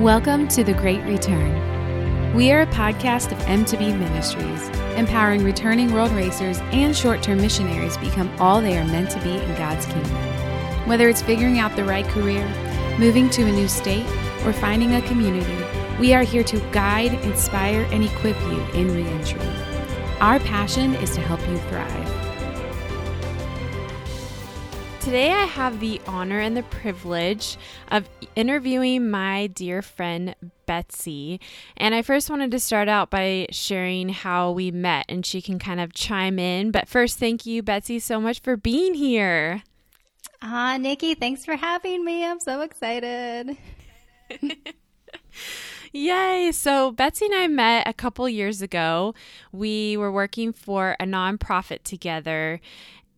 [0.00, 2.34] Welcome to The Great Return.
[2.34, 4.66] We are a podcast of M2B Ministries,
[4.96, 9.36] empowering returning world racers and short term missionaries become all they are meant to be
[9.36, 10.16] in God's kingdom.
[10.88, 12.48] Whether it's figuring out the right career,
[12.98, 14.06] moving to a new state,
[14.46, 15.62] or finding a community,
[15.98, 19.46] we are here to guide, inspire, and equip you in reentry.
[20.18, 22.19] Our passion is to help you thrive.
[25.10, 30.36] Today, I have the honor and the privilege of interviewing my dear friend
[30.66, 31.40] Betsy.
[31.76, 35.58] And I first wanted to start out by sharing how we met, and she can
[35.58, 36.70] kind of chime in.
[36.70, 39.64] But first, thank you, Betsy, so much for being here.
[40.42, 42.24] Ah, uh, Nikki, thanks for having me.
[42.24, 43.56] I'm so excited.
[45.92, 46.52] Yay!
[46.52, 49.12] So, Betsy and I met a couple years ago.
[49.50, 52.60] We were working for a nonprofit together,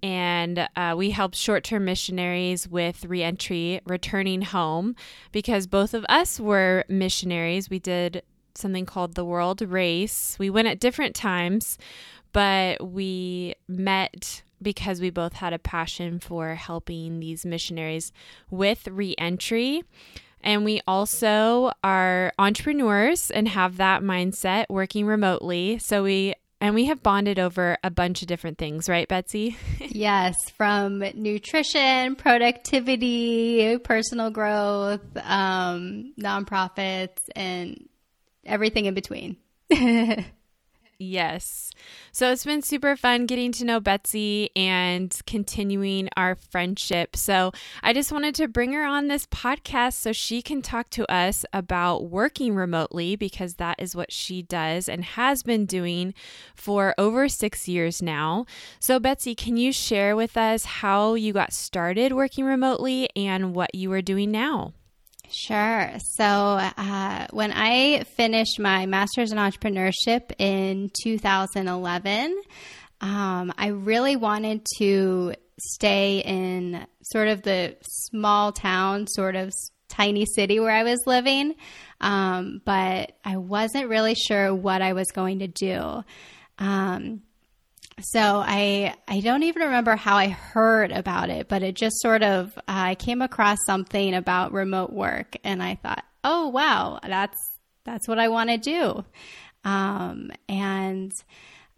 [0.03, 4.97] and uh, we helped short term missionaries with reentry, returning home,
[5.31, 7.71] because both of us were missionaries.
[7.71, 8.23] We did
[8.55, 10.37] something called the World Race.
[10.39, 11.79] We went at different times,
[12.33, 18.13] but we met because we both had a passion for helping these missionaries
[18.51, 19.83] with reentry.
[20.41, 25.79] And we also are entrepreneurs and have that mindset working remotely.
[25.79, 29.57] So we and we have bonded over a bunch of different things, right, Betsy?
[29.81, 37.89] yes, from nutrition, productivity, personal growth, um, nonprofits, and
[38.45, 39.39] everything in between.
[41.03, 41.73] Yes.
[42.13, 47.17] So it's been super fun getting to know Betsy and continuing our friendship.
[47.17, 47.51] So
[47.83, 51.45] I just wanted to bring her on this podcast so she can talk to us
[51.53, 56.15] about working remotely because that is what she does and has been doing
[56.55, 58.47] for over six years now.
[58.79, 63.75] So, Betsy, can you share with us how you got started working remotely and what
[63.75, 64.73] you are doing now?
[65.33, 65.93] Sure.
[66.17, 72.37] So, uh, when I finished my master's in entrepreneurship in 2011,
[73.01, 79.53] um, I really wanted to stay in sort of the small town, sort of
[79.89, 81.55] tiny city where I was living,
[82.01, 86.03] um, but I wasn't really sure what I was going to do.
[86.59, 87.23] Um,
[88.01, 92.23] so I I don't even remember how I heard about it, but it just sort
[92.23, 97.37] of uh, I came across something about remote work, and I thought, oh wow, that's
[97.85, 99.05] that's what I want to do,
[99.65, 101.13] um, and.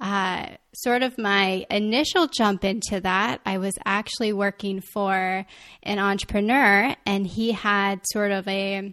[0.00, 5.46] Uh, sort of my initial jump into that, I was actually working for
[5.84, 8.92] an entrepreneur, and he had sort of a,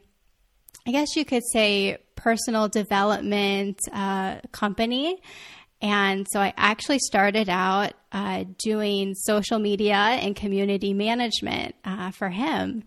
[0.87, 5.21] I guess you could say, personal development uh, company.
[5.81, 12.29] And so I actually started out uh, doing social media and community management uh, for
[12.29, 12.83] him.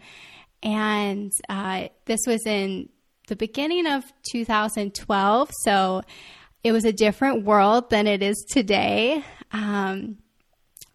[0.62, 2.88] And uh, this was in
[3.26, 5.50] the beginning of 2012.
[5.62, 6.02] So
[6.62, 9.24] it was a different world than it is today.
[9.52, 10.18] Um,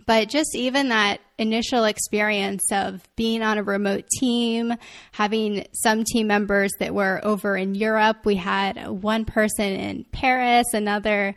[0.05, 4.73] but just even that initial experience of being on a remote team,
[5.11, 10.65] having some team members that were over in Europe, we had one person in Paris,
[10.73, 11.35] another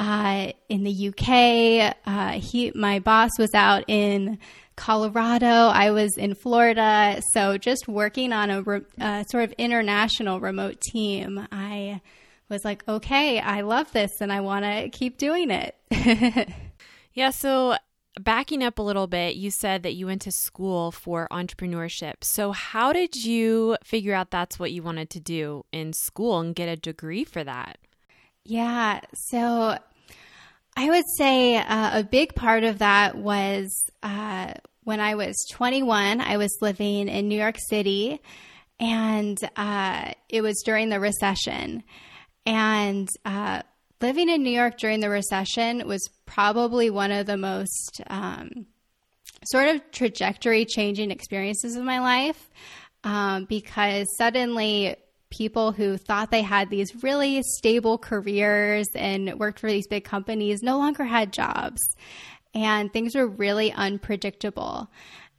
[0.00, 1.94] uh, in the UK.
[2.06, 4.38] Uh, he, my boss was out in
[4.74, 5.46] Colorado.
[5.46, 7.20] I was in Florida.
[7.34, 12.00] So just working on a re- uh, sort of international remote team, I
[12.48, 15.76] was like, okay, I love this and I want to keep doing it.
[17.12, 17.30] yeah.
[17.30, 17.76] So
[18.18, 22.24] backing up a little bit, you said that you went to school for entrepreneurship.
[22.24, 26.54] So, how did you figure out that's what you wanted to do in school and
[26.54, 27.78] get a degree for that?
[28.44, 29.00] Yeah.
[29.14, 29.78] So,
[30.76, 34.54] I would say uh, a big part of that was uh,
[34.84, 38.20] when I was 21, I was living in New York City,
[38.78, 41.82] and uh, it was during the recession.
[42.46, 43.62] And uh,
[44.00, 48.66] living in New York during the recession was probably one of the most um,
[49.44, 52.50] sort of trajectory changing experiences of my life
[53.04, 54.96] um, because suddenly
[55.30, 60.62] people who thought they had these really stable careers and worked for these big companies
[60.62, 61.80] no longer had jobs.
[62.52, 64.90] And things were really unpredictable.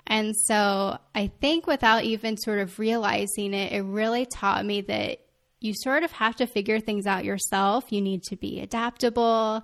[0.07, 5.19] And so I think without even sort of realizing it, it really taught me that
[5.59, 7.91] you sort of have to figure things out yourself.
[7.91, 9.63] You need to be adaptable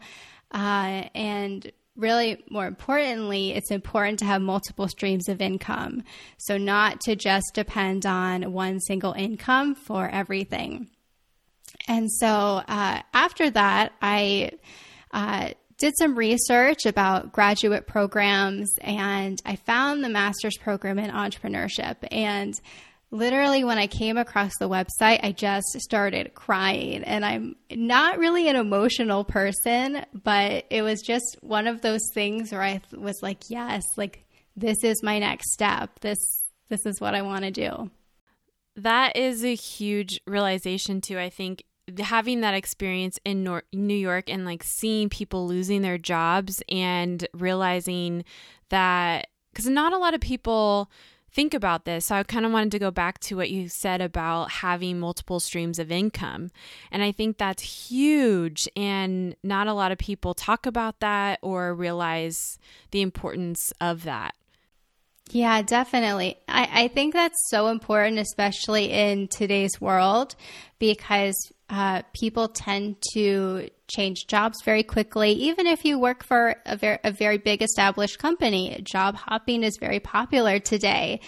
[0.51, 6.03] uh, and really more importantly, it's important to have multiple streams of income.
[6.37, 10.89] So, not to just depend on one single income for everything.
[11.87, 14.51] And so, uh, after that, I
[15.11, 21.97] uh, did some research about graduate programs and I found the master's program in entrepreneurship.
[22.11, 22.59] And
[23.11, 27.03] literally when I came across the website, I just started crying.
[27.03, 32.51] And I'm not really an emotional person, but it was just one of those things
[32.51, 34.25] where I was like, yes, like
[34.55, 35.99] this is my next step.
[35.99, 36.17] This
[36.69, 37.89] this is what I want to do.
[38.75, 41.17] That is a huge realization too.
[41.17, 41.63] I think
[41.99, 47.25] having that experience in Nor- New York and like seeing people losing their jobs and
[47.33, 48.25] realizing
[48.69, 50.91] that because not a lot of people
[51.37, 52.07] think about this.
[52.07, 55.39] So I kind of wanted to go back to what you said about having multiple
[55.39, 56.49] streams of income.
[56.91, 58.67] And I think that's huge.
[58.75, 62.57] And not a lot of people talk about that or realize
[62.89, 64.33] the importance of that.
[65.29, 66.37] Yeah, definitely.
[66.47, 70.35] I, I think that's so important, especially in today's world,
[70.79, 71.35] because
[71.69, 75.31] uh, people tend to change jobs very quickly.
[75.31, 79.77] Even if you work for a very, a very big established company, job hopping is
[79.79, 81.21] very popular today.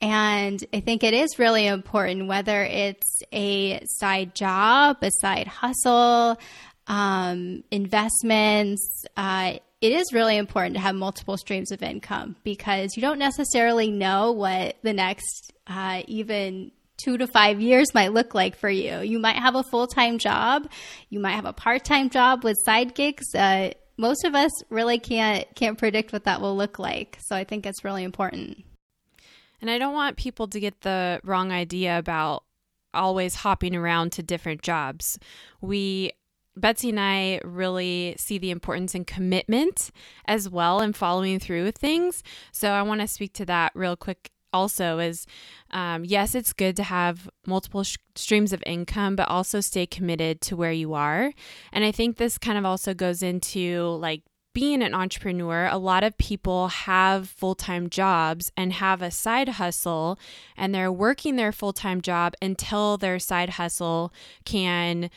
[0.00, 6.38] And I think it is really important, whether it's a side job, a side hustle,
[6.86, 13.02] um, investments, uh, it is really important to have multiple streams of income because you
[13.02, 18.56] don't necessarily know what the next uh, even two to five years might look like
[18.56, 19.00] for you.
[19.00, 20.68] You might have a full time job,
[21.08, 23.34] you might have a part time job with side gigs.
[23.34, 27.18] Uh, most of us really can't can't predict what that will look like.
[27.20, 28.64] So I think it's really important.
[29.60, 32.44] And I don't want people to get the wrong idea about
[32.92, 35.18] always hopping around to different jobs.
[35.60, 36.12] We
[36.58, 39.90] Betsy and I really see the importance in commitment
[40.26, 42.22] as well and following through with things.
[42.50, 45.26] So I want to speak to that real quick also is
[45.70, 50.40] um, yes, it's good to have multiple sh- streams of income, but also stay committed
[50.42, 51.32] to where you are.
[51.72, 54.22] And I think this kind of also goes into like
[54.54, 59.50] being an entrepreneur, a lot of people have full time jobs and have a side
[59.50, 60.18] hustle,
[60.56, 64.14] and they're working their full time job until their side hustle
[64.46, 65.10] can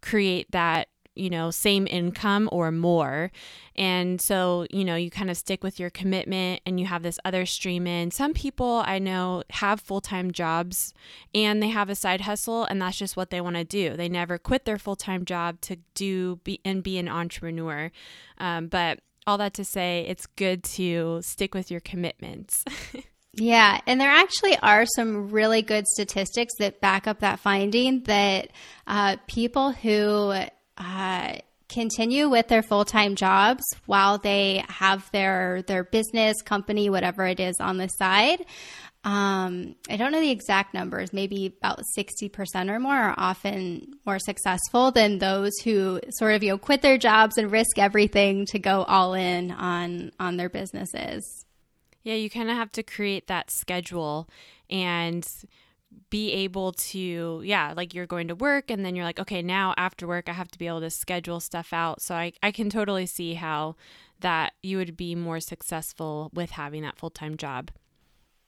[0.00, 3.30] create that you know, same income or more.
[3.76, 7.18] And so, you know, you kind of stick with your commitment and you have this
[7.24, 8.10] other stream in.
[8.10, 10.92] Some people I know have full time jobs
[11.34, 13.96] and they have a side hustle, and that's just what they want to do.
[13.96, 17.90] They never quit their full time job to do be, and be an entrepreneur.
[18.38, 22.64] Um, but all that to say, it's good to stick with your commitments.
[23.36, 28.50] Yeah, and there actually are some really good statistics that back up that finding that
[28.86, 30.34] uh, people who
[30.78, 31.34] uh,
[31.68, 37.56] continue with their full-time jobs while they have their their business company whatever it is
[37.58, 38.44] on the side
[39.04, 44.18] um, I don't know the exact numbers, maybe about 60% or more are often more
[44.18, 48.58] successful than those who sort of, you know, quit their jobs and risk everything to
[48.58, 51.44] go all in on, on their businesses.
[52.02, 54.26] Yeah, you kind of have to create that schedule
[54.70, 55.26] and
[56.10, 59.74] be able to yeah like you're going to work and then you're like okay now
[59.76, 62.02] after work i have to be able to schedule stuff out.
[62.02, 63.76] So i, I can totally see how
[64.20, 67.70] that you would be more successful with having that full-time job.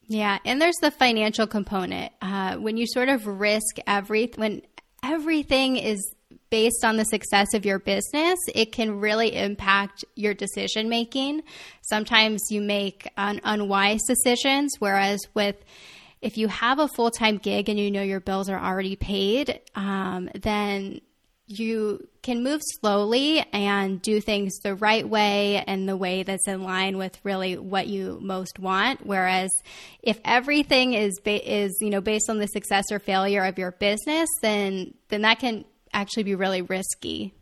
[0.07, 2.13] Yeah and there's the financial component.
[2.23, 4.63] Uh, when you sort of risk every when
[5.03, 6.15] everything is
[6.51, 11.43] based on the success of your business, it can really impact your decision making.
[11.83, 15.57] Sometimes you make un- unwise decisions, whereas with
[16.27, 19.61] if you have a full time gig and you know your bills are already paid,
[19.77, 21.01] um, then
[21.47, 26.65] you can move slowly and do things the right way and the way that's in
[26.65, 29.07] line with really what you most want.
[29.07, 29.53] Whereas
[30.03, 33.71] if everything is ba- is you know based on the success or failure of your
[33.71, 37.33] business then then that can actually be really risky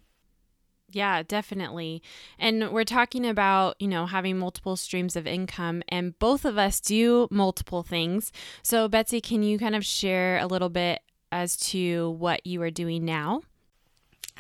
[0.94, 2.02] yeah, definitely.
[2.38, 6.80] And we're talking about, you know, having multiple streams of income, and both of us
[6.80, 8.32] do multiple things.
[8.62, 11.00] So, Betsy, can you kind of share a little bit
[11.32, 13.42] as to what you are doing now?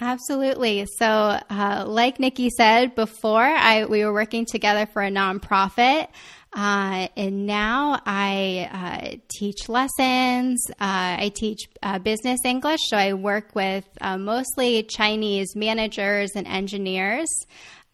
[0.00, 0.86] Absolutely.
[0.98, 6.08] So, uh, like Nikki said before, I we were working together for a nonprofit.
[6.54, 10.64] Uh, and now I uh, teach lessons.
[10.70, 12.78] Uh, I teach uh, business English.
[12.86, 17.28] So I work with uh, mostly Chinese managers and engineers.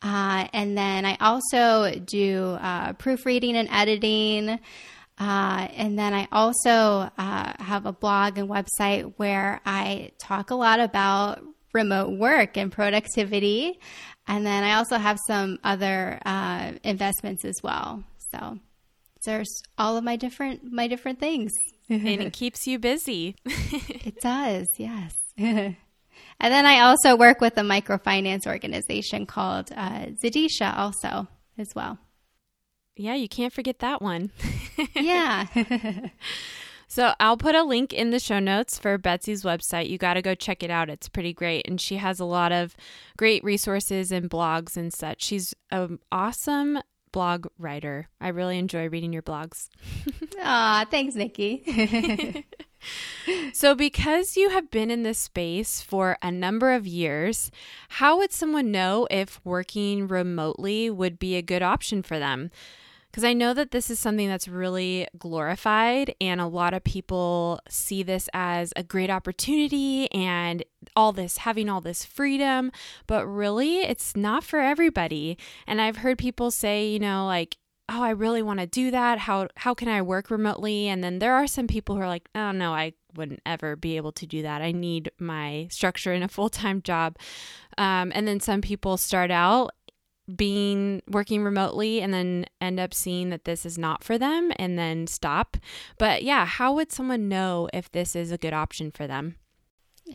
[0.03, 2.59] Uh, and then I also do
[2.99, 4.59] proofreading and editing.
[5.19, 11.43] and then I also have a blog and website where I talk a lot about
[11.73, 13.79] remote work and productivity.
[14.27, 16.19] And then I also have some other
[16.83, 18.05] investments as well.
[18.33, 18.59] So
[19.25, 21.53] there's all of my different my different things.
[21.89, 23.37] and it keeps you busy.
[23.45, 25.15] it does, yes.
[25.37, 25.77] and
[26.41, 31.99] then I also work with a microfinance organization called uh, Zidisha also as well.
[32.97, 34.31] Yeah, you can't forget that one.
[34.95, 35.47] yeah.
[36.91, 39.89] So I'll put a link in the show notes for Betsy's website.
[39.89, 40.91] You got to go check it out.
[40.91, 41.69] It's pretty great.
[41.69, 42.75] And she has a lot of
[43.17, 45.23] great resources and blogs and such.
[45.23, 46.81] She's an awesome
[47.13, 48.09] blog writer.
[48.21, 49.69] I really enjoy reading your blogs.
[50.43, 52.45] Aw, thanks, Nikki.
[53.53, 57.51] so, because you have been in this space for a number of years,
[57.91, 62.51] how would someone know if working remotely would be a good option for them?
[63.11, 67.61] Because I know that this is something that's really glorified, and a lot of people
[67.69, 70.65] see this as a great opportunity and
[70.95, 72.71] all this having all this freedom,
[73.07, 75.37] but really it's not for everybody.
[75.67, 77.57] And I've heard people say, you know, like,
[77.89, 79.19] oh, I really want to do that.
[79.19, 80.87] How how can I work remotely?
[80.89, 83.97] And then there are some people who are like, oh no, I wouldn't ever be
[83.97, 84.63] able to do that.
[84.63, 87.17] I need my structure in a full time job.
[87.79, 89.71] Um, and then some people start out
[90.37, 94.79] being working remotely and then end up seeing that this is not for them and
[94.79, 95.57] then stop.
[95.99, 99.37] But yeah, how would someone know if this is a good option for them?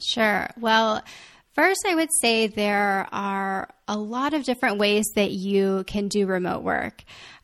[0.02, 0.48] Sure.
[0.58, 1.04] Well,
[1.56, 6.26] First, I would say there are a lot of different ways that you can do
[6.26, 7.02] remote work.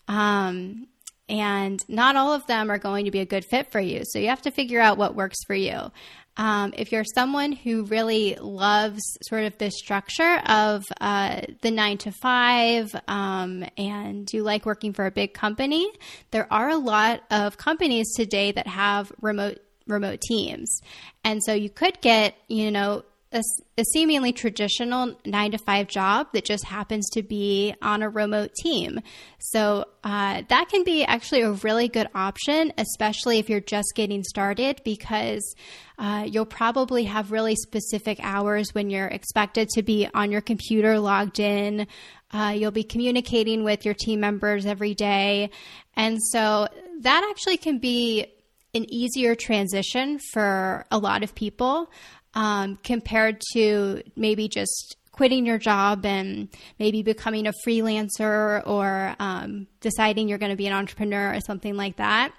[0.09, 0.87] Um,
[1.29, 4.01] and not all of them are going to be a good fit for you.
[4.03, 5.93] So you have to figure out what works for you.
[6.37, 11.97] Um, if you're someone who really loves sort of the structure of uh, the nine
[11.99, 15.91] to five um, and you like working for a big company,
[16.31, 20.79] there are a lot of companies today that have remote remote teams.
[21.23, 23.41] And so you could get, you know, a,
[23.77, 28.51] a, seemingly traditional nine to five job that just happens to be on a remote
[28.55, 28.99] team.
[29.39, 34.23] So uh, that can be actually a really good option, especially if you're just getting
[34.23, 35.55] started, because
[35.97, 40.99] uh, you'll probably have really specific hours when you're expected to be on your computer
[40.99, 41.87] logged in.
[42.31, 45.49] Uh, you'll be communicating with your team members every day.
[45.95, 46.67] And so
[47.01, 48.27] that actually can be
[48.73, 51.91] an easier transition for a lot of people
[52.33, 56.47] um, compared to maybe just quitting your job and
[56.79, 61.75] maybe becoming a freelancer or um, deciding you're going to be an entrepreneur or something
[61.75, 62.33] like that.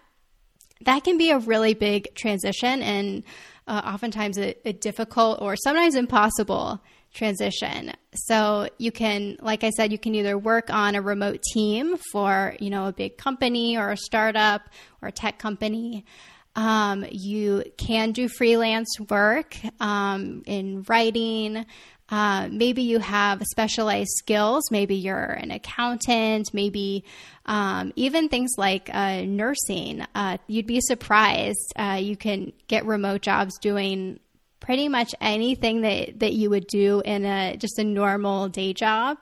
[0.83, 3.23] That can be a really big transition and
[3.69, 6.83] uh, oftentimes a, a difficult or sometimes impossible
[7.13, 7.93] transition.
[8.15, 12.57] So you can, like I said, you can either work on a remote team for,
[12.59, 14.63] you know, a big company or a startup
[15.01, 16.05] or a tech company.
[16.55, 21.65] Um, you can do freelance work um, in writing.
[22.09, 24.71] Uh, maybe you have specialized skills.
[24.71, 26.53] Maybe you're an accountant.
[26.53, 27.05] Maybe
[27.47, 30.05] um, even things like uh, nursing.
[30.15, 31.73] Uh, you'd be surprised.
[31.75, 34.21] Uh, you can get remote jobs doing
[34.61, 39.17] pretty much anything that, that you would do in a just a normal day job.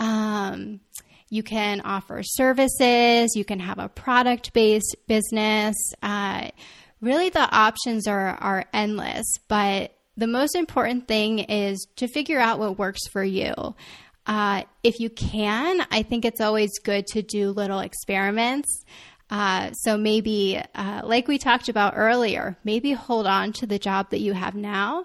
[0.00, 0.80] Um,
[1.30, 5.74] you can offer services, you can have a product based business.
[6.02, 6.48] Uh,
[7.00, 12.58] really, the options are, are endless, but the most important thing is to figure out
[12.58, 13.54] what works for you.
[14.26, 18.84] Uh, if you can, I think it's always good to do little experiments.
[19.30, 24.10] Uh, so maybe, uh, like we talked about earlier, maybe hold on to the job
[24.10, 25.04] that you have now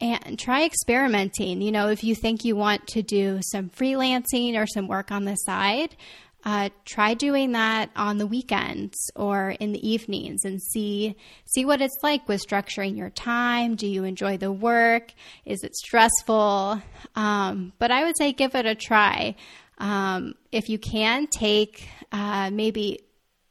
[0.00, 1.60] and try experimenting.
[1.60, 5.24] You know, if you think you want to do some freelancing or some work on
[5.24, 5.96] the side,
[6.44, 11.14] uh, try doing that on the weekends or in the evenings and see
[11.44, 13.74] see what it's like with structuring your time.
[13.74, 15.12] Do you enjoy the work?
[15.44, 16.80] Is it stressful?
[17.14, 19.36] Um, but I would say give it a try.
[19.76, 23.00] Um, if you can take uh, maybe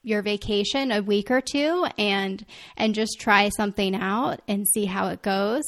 [0.01, 2.43] your vacation a week or two and
[2.75, 5.63] and just try something out and see how it goes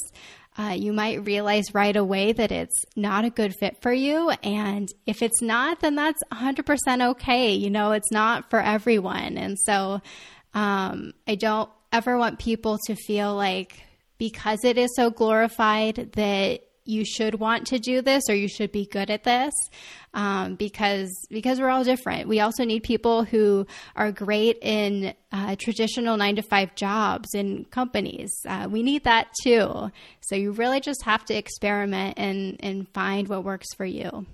[0.58, 4.30] uh, you might realize right away that it's not a good fit for you.
[4.42, 7.54] And if it's not, then that's 100% okay.
[7.54, 9.38] You know, it's not for everyone.
[9.38, 10.02] And so
[10.52, 13.82] um, I don't ever want people to feel like
[14.18, 18.72] because it is so glorified that you should want to do this or you should
[18.72, 19.52] be good at this
[20.14, 22.28] um, because because we're all different.
[22.28, 27.64] We also need people who are great in uh, traditional nine to five jobs in
[27.66, 28.32] companies.
[28.46, 29.90] Uh, we need that too.
[30.20, 34.26] So you really just have to experiment and and find what works for you.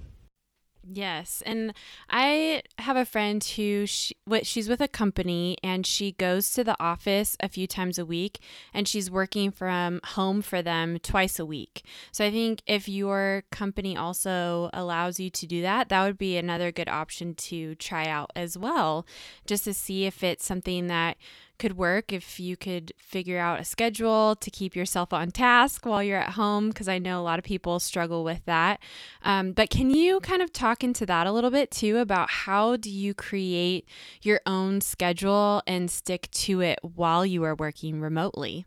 [0.90, 1.74] Yes, and
[2.08, 6.64] I have a friend who she, what she's with a company and she goes to
[6.64, 8.40] the office a few times a week
[8.72, 11.84] and she's working from home for them twice a week.
[12.10, 16.38] So I think if your company also allows you to do that, that would be
[16.38, 19.06] another good option to try out as well,
[19.46, 21.18] just to see if it's something that
[21.58, 26.02] could work if you could figure out a schedule to keep yourself on task while
[26.02, 28.80] you're at home, because I know a lot of people struggle with that.
[29.22, 32.76] Um, but can you kind of talk into that a little bit too about how
[32.76, 33.88] do you create
[34.22, 38.66] your own schedule and stick to it while you are working remotely?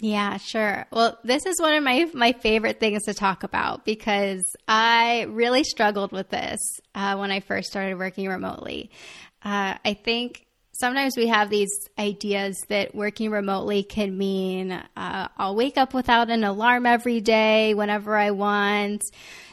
[0.00, 0.86] Yeah, sure.
[0.90, 5.64] Well, this is one of my my favorite things to talk about because I really
[5.64, 6.58] struggled with this
[6.94, 8.90] uh, when I first started working remotely.
[9.44, 15.54] Uh, I think sometimes we have these ideas that working remotely can mean uh, I'll
[15.54, 19.02] wake up without an alarm every day whenever I want.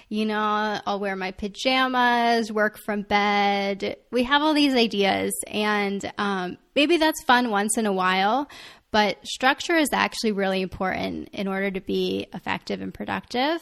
[0.07, 3.97] You know, I'll wear my pajamas, work from bed.
[4.11, 8.49] We have all these ideas, and um, maybe that's fun once in a while.
[8.91, 13.61] But structure is actually really important in order to be effective and productive.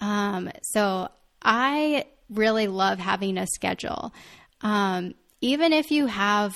[0.00, 1.08] Um, so
[1.42, 4.14] I really love having a schedule.
[4.62, 6.54] Um, even if you have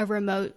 [0.00, 0.56] a remote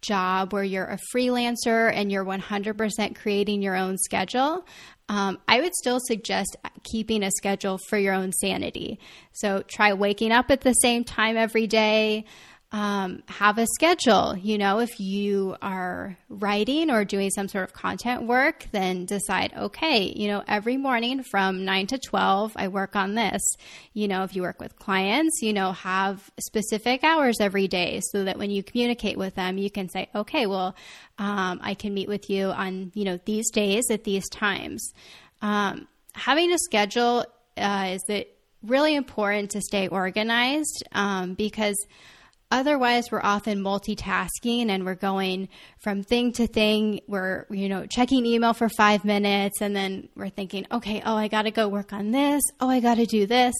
[0.00, 4.64] job where you're a freelancer and you're 100% creating your own schedule,
[5.08, 9.00] um, I would still suggest keeping a schedule for your own sanity.
[9.32, 12.24] So try waking up at the same time every day
[12.74, 14.36] um, have a schedule.
[14.36, 19.52] You know, if you are writing or doing some sort of content work, then decide,
[19.56, 23.40] okay, you know, every morning from 9 to 12, I work on this.
[23.92, 28.24] You know, if you work with clients, you know, have specific hours every day so
[28.24, 30.74] that when you communicate with them, you can say, okay, well,
[31.16, 34.92] um, I can meet with you on, you know, these days at these times.
[35.42, 37.24] Um, having a schedule
[37.56, 38.26] uh, is that
[38.64, 41.76] really important to stay organized um, because
[42.54, 45.48] Otherwise, we're often multitasking and we're going
[45.80, 47.00] from thing to thing.
[47.08, 51.26] We're, you know, checking email for five minutes and then we're thinking, okay, oh, I
[51.26, 52.40] got to go work on this.
[52.60, 53.56] Oh, I got to do this.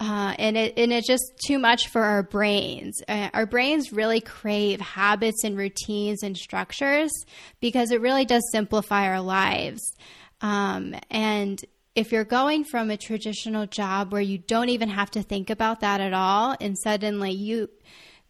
[0.00, 3.02] Uh, and it and it's just too much for our brains.
[3.06, 7.12] Uh, our brains really crave habits and routines and structures
[7.60, 9.94] because it really does simplify our lives.
[10.40, 11.62] Um, and
[11.94, 15.80] if you're going from a traditional job where you don't even have to think about
[15.80, 17.68] that at all, and suddenly you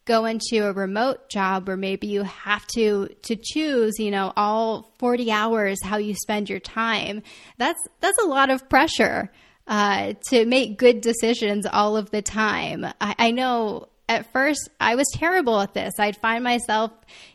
[0.05, 4.93] go into a remote job where maybe you have to to choose you know all
[4.99, 7.23] 40 hours how you spend your time
[7.59, 9.31] that's that's a lot of pressure
[9.69, 14.95] uh, to make good decisions all of the time I, I know at first I
[14.95, 15.95] was terrible at this.
[15.99, 16.91] I'd find myself,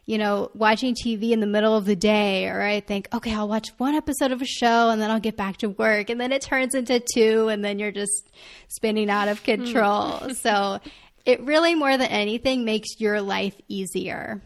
[0.05, 3.47] you know, watching TV in the middle of the day, or I think, okay, I'll
[3.47, 6.09] watch one episode of a show and then I'll get back to work.
[6.09, 8.29] And then it turns into two, and then you're just
[8.67, 10.29] spinning out of control.
[10.35, 10.79] so
[11.27, 14.41] it really, more than anything, makes your life easier.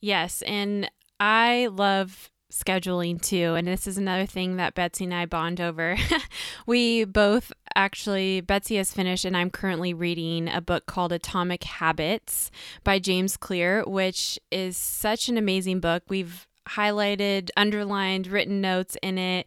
[0.00, 0.42] Yes.
[0.42, 3.54] And I love scheduling too.
[3.54, 5.98] And this is another thing that Betsy and I bond over.
[6.66, 12.50] we both actually, Betsy has finished, and I'm currently reading a book called Atomic Habits
[12.82, 16.04] by James Clear, which is such an amazing book.
[16.08, 19.46] We've highlighted, underlined, written notes in it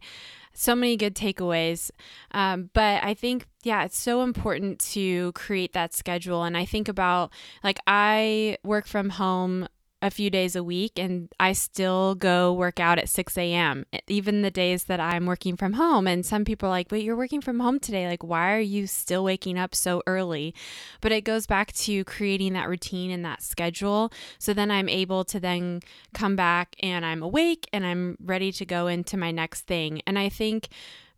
[0.53, 1.91] so many good takeaways.
[2.31, 6.43] Um, but I think, yeah, it's so important to create that schedule.
[6.43, 7.31] And I think about
[7.63, 9.67] like I work from home
[10.01, 13.85] a few days a week and I still go work out at 6 a.m.
[14.07, 16.07] even the days that I'm working from home.
[16.07, 18.07] And some people are like, but you're working from home today.
[18.07, 20.55] Like, why are you still waking up so early?
[21.01, 24.11] But it goes back to creating that routine and that schedule.
[24.37, 25.81] So then I'm able to then
[26.13, 30.01] come back and I'm awake and I'm ready to go into my next thing.
[30.07, 30.69] And I think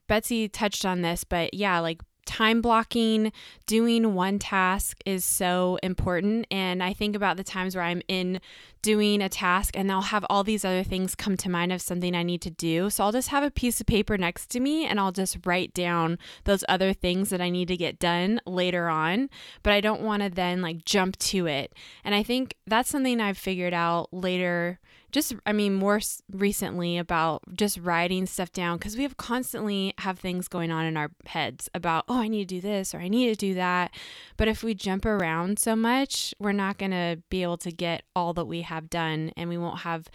[0.07, 3.31] Betsy touched on this, but yeah, like time blocking,
[3.65, 6.47] doing one task is so important.
[6.51, 8.39] And I think about the times where I'm in
[8.81, 12.15] doing a task and I'll have all these other things come to mind of something
[12.15, 12.89] I need to do.
[12.89, 15.73] So I'll just have a piece of paper next to me and I'll just write
[15.73, 19.29] down those other things that I need to get done later on.
[19.63, 21.73] But I don't want to then like jump to it.
[22.03, 24.79] And I think that's something I've figured out later
[25.11, 25.99] just i mean more
[26.31, 30.97] recently about just writing stuff down because we have constantly have things going on in
[30.97, 33.91] our heads about oh i need to do this or i need to do that.
[34.37, 38.03] But if we jump around so much we're not going to be able to get
[38.15, 40.09] all that we have done and we won't have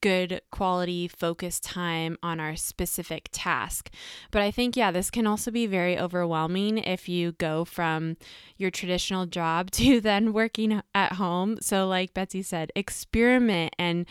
[0.00, 3.90] good quality focused time on our specific task.
[4.30, 8.16] But I think, yeah, this can also be very overwhelming if you go from
[8.56, 11.58] your traditional job to then working at home.
[11.60, 14.06] So, like Betsy said, experiment and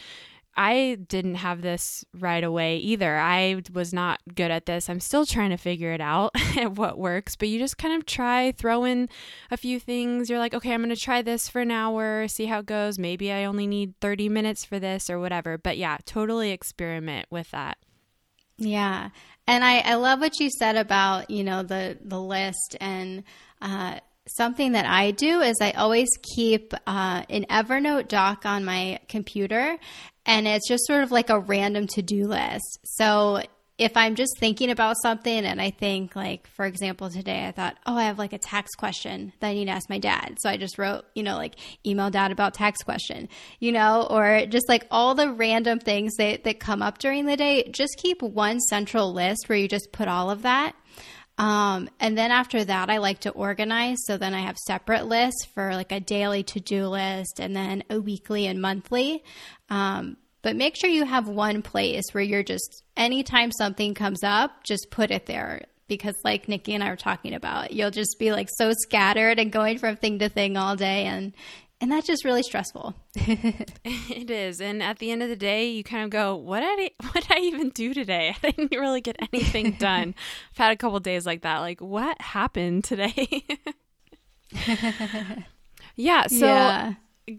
[0.58, 3.15] I didn't have this right away either.
[3.15, 4.89] I was not good at this.
[4.89, 6.32] I'm still trying to figure it out
[6.76, 9.08] what works, but you just kind of try, throw in
[9.52, 10.30] a few things.
[10.30, 12.98] You're like, okay, I'm going to try this for an hour, see how it goes.
[12.98, 15.60] Maybe I only need 30 minutes for this or whatever.
[15.60, 17.78] But yeah, totally experiment with that.
[18.58, 19.10] Yeah.
[19.46, 23.24] And I, I love what you said about, you know, the, the list and,
[23.62, 29.00] uh, something that I do is I always keep uh, an Evernote doc on my
[29.08, 29.78] computer,
[30.26, 32.80] and it's just sort of like a random to do list.
[32.84, 33.42] So
[33.78, 37.78] if I'm just thinking about something and I think, like, for example, today I thought,
[37.86, 40.38] oh, I have like a tax question that I need to ask my dad.
[40.40, 44.48] So I just wrote, you know, like email dad about tax question, you know, or
[44.48, 47.70] just like all the random things that, that come up during the day.
[47.72, 50.74] Just keep one central list where you just put all of that.
[51.38, 53.97] Um, and then after that, I like to organize.
[54.06, 57.84] So then I have separate lists for like a daily to do list and then
[57.89, 59.23] a weekly and monthly.
[59.69, 64.63] Um, but make sure you have one place where you're just, anytime something comes up,
[64.63, 65.65] just put it there.
[65.88, 69.54] Because, like Nikki and I were talking about, you'll just be like so scattered and
[69.54, 71.06] going from thing to thing all day.
[71.06, 71.34] And
[71.80, 72.96] and that's just really stressful.
[73.16, 76.80] it is, and at the end of the day, you kind of go, "What did
[76.80, 78.36] I, what did I even do today?
[78.44, 80.16] I didn't really get anything done."
[80.52, 81.60] I've had a couple days like that.
[81.60, 83.44] Like, what happened today?
[85.96, 86.28] yeah.
[86.28, 86.94] So, yeah.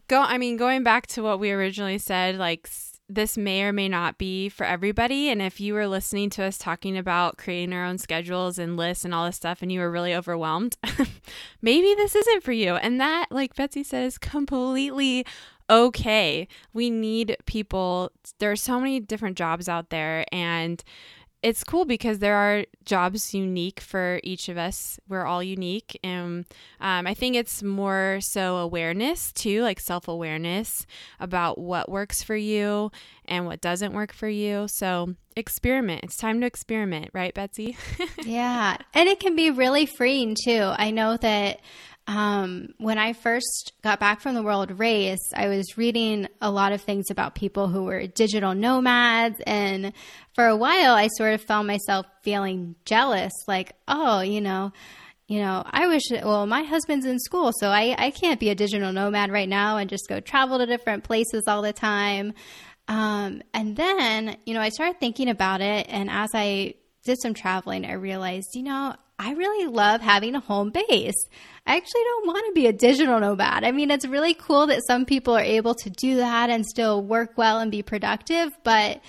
[0.06, 0.20] go.
[0.20, 2.68] I mean, going back to what we originally said, like
[3.08, 5.30] this may or may not be for everybody.
[5.30, 9.04] And if you were listening to us talking about creating our own schedules and lists
[9.04, 10.76] and all this stuff and you were really overwhelmed,
[11.62, 12.74] maybe this isn't for you.
[12.74, 15.24] And that, like Betsy said, is completely
[15.70, 16.48] okay.
[16.72, 18.12] We need people.
[18.38, 20.24] There are so many different jobs out there.
[20.32, 20.82] And
[21.42, 24.98] it's cool because there are jobs unique for each of us.
[25.08, 25.98] We're all unique.
[26.02, 26.44] And
[26.80, 30.86] um, I think it's more so awareness too, like self awareness
[31.20, 32.90] about what works for you
[33.26, 34.66] and what doesn't work for you.
[34.68, 36.04] So experiment.
[36.04, 37.76] It's time to experiment, right, Betsy?
[38.24, 38.76] yeah.
[38.92, 40.72] And it can be really freeing too.
[40.74, 41.60] I know that
[42.08, 46.72] um, when I first got back from the world race, I was reading a lot
[46.72, 49.38] of things about people who were digital nomads.
[49.46, 49.92] And
[50.34, 54.72] for a while, I sort of found myself feeling jealous like, oh, you know,
[55.26, 58.54] you know, I wish, well, my husband's in school, so I, I can't be a
[58.54, 62.32] digital nomad right now and just go travel to different places all the time.
[62.88, 65.86] Um, and then, you know, I started thinking about it.
[65.90, 70.40] And as I did some traveling, I realized, you know, I really love having a
[70.40, 71.26] home base.
[71.66, 73.64] I actually don't want to be a digital nomad.
[73.64, 77.02] I mean, it's really cool that some people are able to do that and still
[77.02, 79.00] work well and be productive, but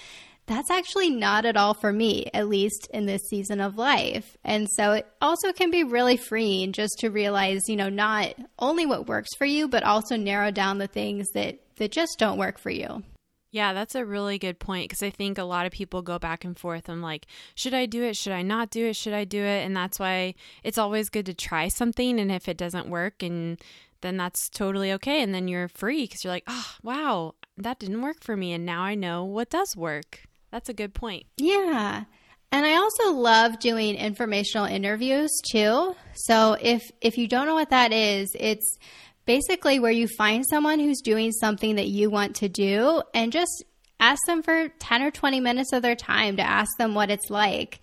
[0.47, 4.35] that's actually not at all for me, at least in this season of life.
[4.43, 8.87] And so it also can be really freeing just to realize, you know, not only
[8.87, 12.57] what works for you, but also narrow down the things that, that just don't work
[12.57, 13.03] for you.
[13.51, 16.45] Yeah, that's a really good point because I think a lot of people go back
[16.45, 16.87] and forth.
[16.87, 18.15] I'm like, should I do it?
[18.15, 18.95] Should I not do it?
[18.95, 19.65] Should I do it?
[19.65, 22.19] And that's why it's always good to try something.
[22.19, 23.59] And if it doesn't work, and
[24.01, 25.23] then that's totally okay.
[25.23, 28.53] And then you're free because you're like, oh, wow, that didn't work for me.
[28.53, 30.21] And now I know what does work.
[30.51, 31.25] That's a good point.
[31.37, 32.03] Yeah.
[32.51, 35.95] And I also love doing informational interviews too.
[36.15, 38.77] So if if you don't know what that is, it's
[39.29, 43.63] basically where you find someone who's doing something that you want to do and just
[43.99, 47.29] ask them for 10 or 20 minutes of their time to ask them what it's
[47.29, 47.79] like.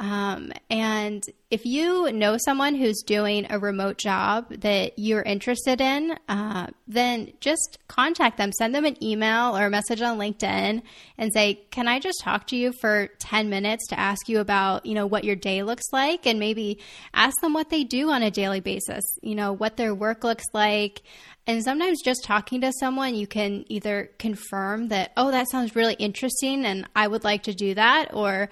[0.00, 6.16] Um, and if you know someone who's doing a remote job that you're interested in,
[6.26, 8.50] uh, then just contact them.
[8.50, 10.80] Send them an email or a message on LinkedIn
[11.18, 14.86] and say, "Can I just talk to you for ten minutes to ask you about
[14.86, 16.78] you know what your day looks like?" And maybe
[17.12, 19.04] ask them what they do on a daily basis.
[19.20, 21.02] You know what their work looks like.
[21.46, 25.94] And sometimes just talking to someone, you can either confirm that, "Oh, that sounds really
[25.94, 28.48] interesting, and I would like to do that," or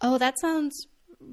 [0.00, 0.86] oh, that sounds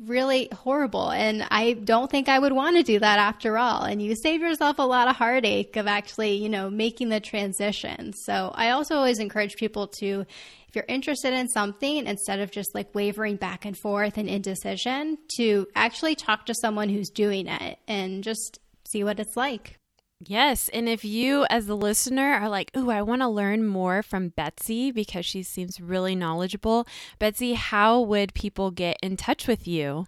[0.05, 1.11] really horrible.
[1.11, 3.83] And I don't think I would want to do that after all.
[3.83, 8.13] And you save yourself a lot of heartache of actually, you know, making the transition.
[8.13, 10.25] So I also always encourage people to,
[10.67, 15.17] if you're interested in something, instead of just like wavering back and forth and indecision,
[15.37, 19.76] to actually talk to someone who's doing it and just see what it's like.
[20.19, 20.67] Yes.
[20.69, 24.29] And if you, as the listener, are like, ooh, I want to learn more from
[24.29, 26.87] Betsy because she seems really knowledgeable,
[27.19, 30.07] Betsy, how would people get in touch with you?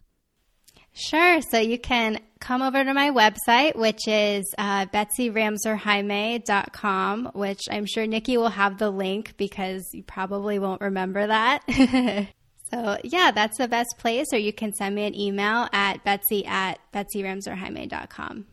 [0.93, 1.41] Sure.
[1.41, 8.07] So you can come over to my website, which is uh, betsyramserjaime.com, which I'm sure
[8.07, 11.61] Nikki will have the link because you probably won't remember that.
[12.71, 14.33] so, yeah, that's the best place.
[14.33, 18.47] Or you can send me an email at betsy at betsyramserjaime.com.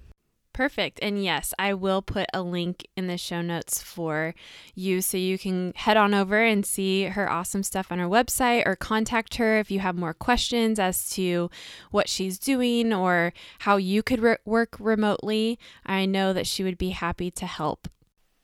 [0.56, 0.98] Perfect.
[1.02, 4.34] And yes, I will put a link in the show notes for
[4.74, 8.66] you so you can head on over and see her awesome stuff on her website
[8.66, 11.50] or contact her if you have more questions as to
[11.90, 15.58] what she's doing or how you could re- work remotely.
[15.84, 17.86] I know that she would be happy to help.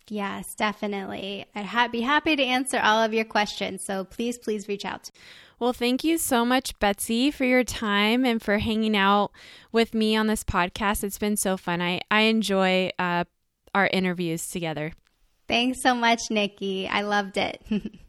[0.07, 1.46] Yes, definitely.
[1.55, 3.83] I'd be happy to answer all of your questions.
[3.83, 5.11] So please, please reach out.
[5.62, 9.31] Well, thank you so much, Betsy, for your time and for hanging out
[9.70, 11.05] with me on this podcast.
[11.05, 11.81] It's been so fun.
[11.81, 13.22] I, I enjoy uh,
[13.72, 14.90] our interviews together.
[15.46, 16.88] Thanks so much, Nikki.
[16.88, 17.64] I loved it.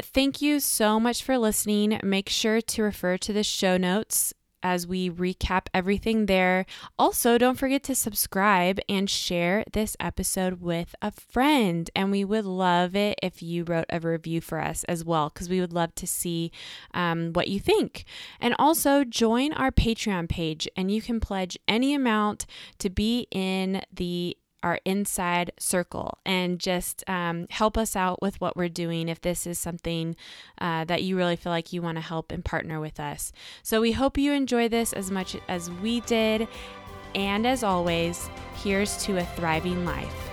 [0.00, 1.98] Thank you so much for listening.
[2.04, 6.66] Make sure to refer to the show notes as we recap everything there.
[6.98, 11.90] Also, don't forget to subscribe and share this episode with a friend.
[11.94, 15.48] And we would love it if you wrote a review for us as well, because
[15.48, 16.50] we would love to see
[16.94, 18.04] um, what you think.
[18.40, 22.46] And also, join our Patreon page, and you can pledge any amount
[22.78, 28.56] to be in the our inside circle and just um, help us out with what
[28.56, 30.16] we're doing if this is something
[30.58, 33.32] uh, that you really feel like you want to help and partner with us.
[33.62, 36.46] So we hope you enjoy this as much as we did.
[37.14, 40.29] And as always, here's to a thriving life.